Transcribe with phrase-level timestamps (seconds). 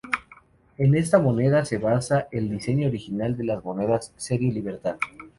[0.79, 4.95] En esta moneda se basa el diseño original de las monedas serie Libertad.